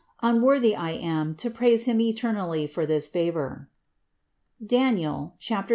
[0.23, 3.69] Unworthy I am to praise Him eternally for this favor
[4.59, 4.95] (Dan.
[4.95, 5.61] 3, 53).